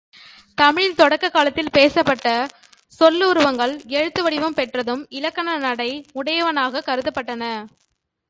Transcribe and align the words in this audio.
தமிழில் 0.55 0.95
தொடக்கக் 0.95 1.33
காலத்தில் 1.33 1.71
பேசப்பட்ட 1.71 2.47
சொல்லுருவங்கள், 2.99 3.85
எழுந்து 3.85 4.23
வடிவம் 4.23 4.53
பெற்றதும், 4.53 5.05
இலக்கண 5.09 5.57
நடை 5.57 6.05
உடையனவாகக் 6.13 6.87
கருதப்பட்டன. 6.87 7.65